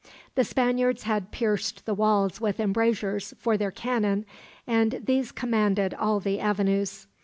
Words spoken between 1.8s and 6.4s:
the walls with embrasures for their cannon, and these commanded all the